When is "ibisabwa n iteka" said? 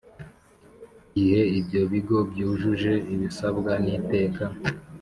3.13-4.43